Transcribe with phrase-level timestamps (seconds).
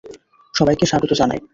[0.53, 1.39] সবাইকে স্বাগত জানাই।